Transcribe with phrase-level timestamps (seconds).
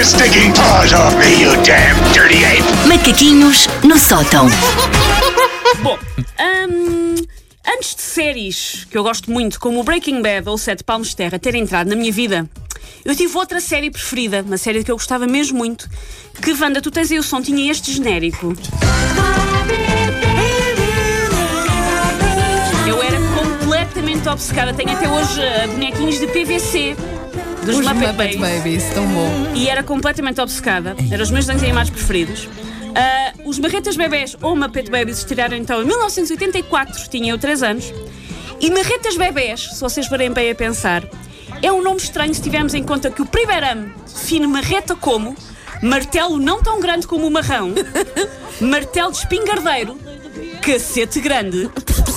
[0.00, 2.64] your stinking paws off me, you damn dirty ape!
[2.88, 4.46] Macaquinhos no sótão.
[5.82, 5.98] Bom,
[6.40, 7.16] hum,
[7.66, 11.16] antes de séries que eu gosto muito, como o Breaking Bad ou Sete Palmos de
[11.16, 12.48] Terra, terem entrado na minha vida,
[13.04, 15.86] eu tive outra série preferida, uma série que eu gostava mesmo muito.
[16.40, 18.56] Que, Wanda, tu tens aí o som, tinha este genérico.
[22.88, 24.72] Eu era completamente obcecada.
[24.72, 26.96] Tenho até hoje eh, bonequinhos de PVC.
[27.64, 28.40] Dos Os Muppet Muppet Babies.
[28.40, 29.52] Babies, tão bom.
[29.54, 30.96] E era completamente obcecada.
[31.10, 32.48] Eram os meus desenhos animados preferidos.
[32.94, 37.92] Ah, os Marretas Bebés ou Muppet Babies estrearam então em 1984, tinha eu 3 anos.
[38.60, 41.04] E Marretas Bebés, se vocês forem bem a pensar,
[41.62, 45.36] é um nome estranho se tivermos em conta que o primeiro ano define marreta como
[45.82, 47.72] martelo não tão grande como o marrão,
[48.60, 49.98] martelo de espingardeiro,
[50.60, 51.70] cacete grande,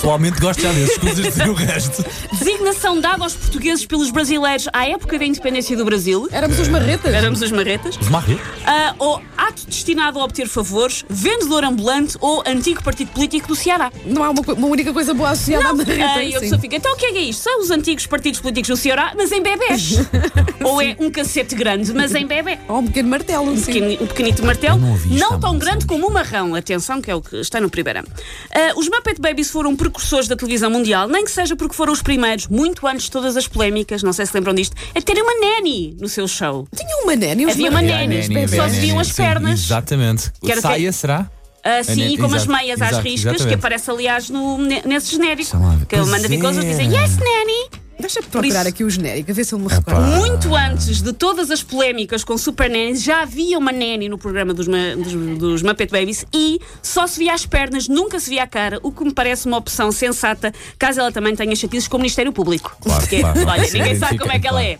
[0.04, 2.04] Pessoalmente gosto já desses, coisas dizer o resto.
[2.38, 6.28] designação dada aos portugueses pelos brasileiros à época da independência do Brasil.
[6.30, 7.14] Éramos os marretas.
[7.14, 7.96] Éramos os marretas.
[7.96, 8.38] Os marre?
[8.66, 13.94] Ah, ou ato destinado a obter favores, vendedor ambulante ou antigo partido político do Ceará.
[14.06, 16.04] Não há uma, uma única coisa boa associada à marreta.
[16.04, 17.42] Ah, e a pessoa fica, então o que é que é isto?
[17.44, 20.00] São os antigos partidos políticos do Ceará, mas em bebés.
[20.66, 22.60] ou é um cacete grande, mas em bebê.
[22.68, 23.68] Ou um pequeno martelo, sim.
[23.72, 24.98] Pequeni- Um pequenito martelo, não
[25.32, 28.08] não tão grande como o marrão, atenção, que é o que está no primeiro ano.
[28.54, 32.02] Ah, os Muppet Babies foram precursores da televisão mundial, nem que seja porque foram os
[32.02, 35.34] primeiros, muito antes de todas as polémicas, não sei se lembram disto, a terem uma
[35.40, 36.68] nanny no seu show.
[36.76, 39.60] Tinha uma nene, os Havia uma Nanny, só se viam as sim, pernas.
[39.66, 40.32] Exatamente.
[40.42, 41.30] Que Saia, até- será?
[41.64, 43.54] Assim, É, como as exato, meias às exato, riscas, que exatamente.
[43.60, 45.52] aparece, aliás, no, ne- nesse genérico.
[45.88, 46.70] Que ele manda vir coisas e é.
[46.72, 47.83] dizem Yes, Nanny!
[48.04, 50.02] Deixa-me procurar isso- aqui o genérico, a ver se eu me recordo.
[50.02, 54.54] Muito antes de todas as polémicas com Super Nanny, já havia uma Nanny no programa
[54.54, 58.44] dos, ma- dos, dos Muppet Babies e só se via as pernas, nunca se via
[58.44, 61.98] a cara, o que me parece uma opção sensata, caso ela também tenha chatices com
[61.98, 62.76] o Ministério Público.
[62.82, 63.48] Claro, Porque, claro.
[63.48, 64.78] olha, ninguém sabe como é que ela é.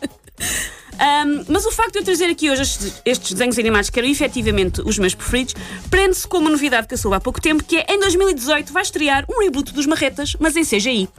[1.00, 4.08] Ahm, mas o facto de eu trazer aqui hoje estes, estes desenhos animados que eram
[4.08, 5.56] efetivamente os meus preferidos
[5.90, 8.84] prende-se com uma novidade que eu soube há pouco tempo que é em 2018 vai
[8.84, 11.10] estrear um reboot dos Marretas, mas em CGI.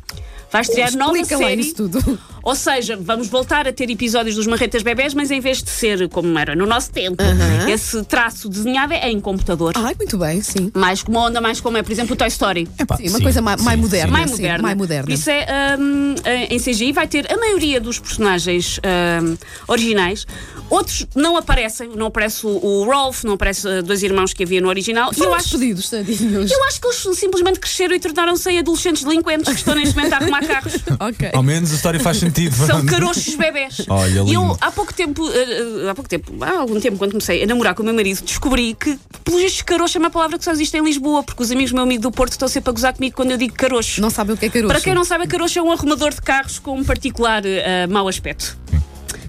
[0.54, 1.62] Vai estrear nova série.
[1.62, 1.98] isso tudo.
[2.44, 6.08] Ou seja, vamos voltar a ter episódios dos Marretas Bebés, mas em vez de ser
[6.08, 7.22] como era no nosso tempo,
[7.68, 9.72] esse traço desenhado é em computador.
[9.76, 10.70] Ai, muito bem, sim.
[10.74, 12.68] Mais como onda, mais como é, por exemplo, o Toy Story.
[12.78, 14.12] Epá, Sim, uma coisa mais, mais moderna.
[14.12, 14.62] mais sim, moderna.
[14.62, 15.04] mais moderna.
[15.06, 16.14] Por isso é, hum,
[16.50, 18.78] em CGI vai ter a maioria dos personagens
[19.22, 20.26] hum, originais.
[20.68, 24.68] Outros não aparecem, não aparece o, Rolf, não aparece uh, dois irmãos que havia no
[24.68, 25.10] original.
[25.12, 26.50] E eu Foram acho, despedidos, tadinhos.
[26.50, 30.16] eu acho que eles simplesmente cresceram e tornaram-se adolescentes delinquentes que estão neste momento a
[30.16, 30.74] arrumar carros.
[31.00, 31.30] Ok.
[31.34, 32.33] Ao menos a história faz sentido.
[32.66, 33.82] São carochos bebés.
[33.88, 34.58] Olha, e eu, lindo.
[34.60, 37.74] há pouco tempo, eh, eh, há pouco tempo, há algum tempo, quando comecei a namorar
[37.74, 40.76] com o meu marido, descobri que, pelos vistos, carocho é uma palavra que só existe
[40.76, 43.14] em Lisboa, porque os amigos do meu amigo do Porto estão sempre a gozar comigo
[43.16, 44.00] quando eu digo carocho.
[44.00, 44.68] Não sabem o que é caroço.
[44.68, 47.86] Para quem não sabe, a carocho é um arrumador de carros com um particular eh,
[47.86, 48.58] mau aspecto.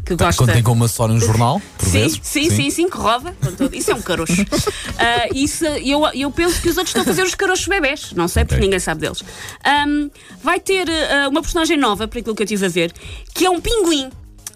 [0.06, 0.44] Que gosta.
[0.44, 2.20] Quando tem como uma só num jornal, por Sim, vezes.
[2.22, 3.36] sim, sim, sim, que roda.
[3.58, 3.76] com.
[3.76, 4.46] Isso é um carocho.
[4.98, 8.14] Ah, isso, eu, eu penso que os outros estão a fazer os carochos bebés.
[8.16, 9.22] Não sei, porque ninguém sabe deles.
[9.64, 10.10] Ahm,
[10.42, 12.94] vai ter ah, uma personagem nova, por aquilo que eu estive a ver,
[13.34, 14.10] que é um pinguim.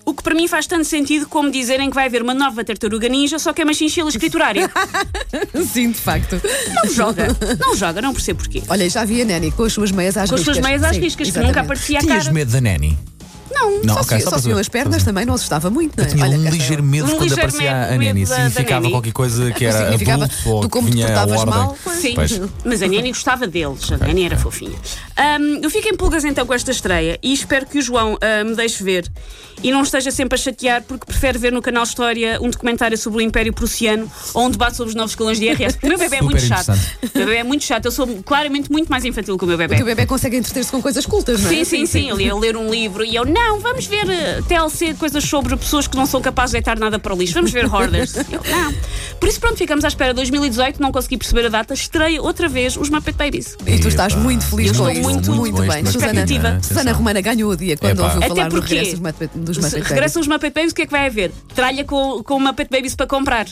[0.05, 3.07] O que para mim faz tanto sentido como dizerem que vai haver uma nova tartaruga
[3.09, 4.71] ninja, só que é uma chinchila escriturária.
[5.71, 6.41] Sim, de facto.
[6.73, 7.27] Não joga,
[7.59, 8.63] não joga, não percebo porquê.
[8.69, 10.55] Olha, já vi a Nani com as suas meias às Com as riscas.
[10.55, 12.33] suas meias às Sim, riscas, que nunca aparecia a Tinhas cara.
[12.33, 12.97] medo da Nanny?
[13.59, 14.59] Não, Não, Só, ok, se, só só se saber.
[14.59, 16.07] as pernas também, não assustava muito, não é?
[16.07, 18.91] Tinha Olha, um ligeiro medo Um quando ligeiro aparecia medo- a da- da Significava Nanny.
[18.93, 21.55] qualquer coisa que era Significava avulso ou tu como te portavas ordem.
[21.55, 21.77] mal.
[21.99, 22.41] Sim, Pois.
[22.65, 24.77] mas a Nani gostava deles, a Nani era fofinha.
[25.17, 28.43] Ahm, eu fico em pulgas então com esta estreia e espero que o João ah,
[28.43, 29.05] me deixe ver
[29.61, 33.19] e não esteja sempre a chatear porque prefere ver no canal História um documentário sobre
[33.19, 35.73] o Império Prussiano ou um debate sobre os novos escalões de IRS.
[35.77, 36.69] Porque o meu bebê é muito chato.
[36.71, 37.85] O meu bebê é muito chato.
[37.85, 39.75] Eu sou claramente muito mais infantil que o meu O bebê.
[39.75, 41.53] teu bebê consegue entreter-se com coisas cultas, não é?
[41.55, 42.09] Sim, sim, sim.
[42.11, 45.87] Ele ia ler um livro e eu, não, vamos ver eh, TLC, coisas sobre pessoas
[45.87, 47.33] que não são capazes de deitar nada para o lixo.
[47.33, 48.15] Vamos ver Hoarders.
[48.17, 48.73] Eu, não.
[49.19, 50.13] Por isso, pronto, ficamos à espera.
[50.13, 53.55] 2018, não consegui perceber a data, estreia outra vez os Muppet Babies.
[53.65, 55.01] E tu estás Epá, muito feliz eu com estou isso.
[55.01, 55.83] muito, muito muito bem.
[55.83, 55.91] bem.
[55.91, 56.21] Susana.
[56.21, 56.63] Atenção.
[56.63, 58.03] Susana Romana ganhou o dia quando Epá.
[58.03, 60.75] ouviu Até falar porque, regresso dos Muppet- dos Se Muppet regressam os Muppet Babies, o
[60.75, 61.31] que é que vai haver?
[61.55, 63.45] Tralha com, com Muppet Babies para comprar.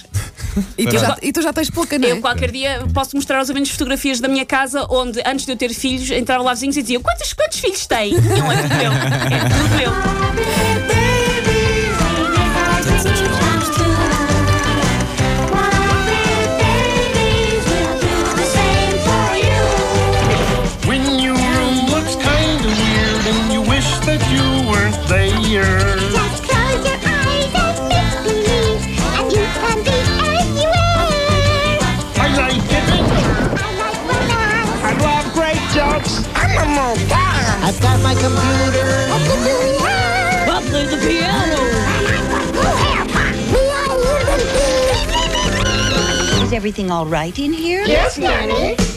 [0.77, 2.11] E tu, já, e tu já tens pouca, não é?
[2.11, 5.57] Eu qualquer dia posso mostrar aos ouvintes fotografias da minha casa onde, antes de eu
[5.57, 8.13] ter filhos, entravam lá vizinhos e diziam quantos, quantos filhos tem?
[8.13, 8.91] E um é tudo meu.
[8.91, 10.76] É tudo meu.
[38.03, 39.07] my computer.
[40.67, 41.61] The piano.
[46.43, 47.83] Is everything all right in here?
[47.85, 48.96] Yes, Nanny.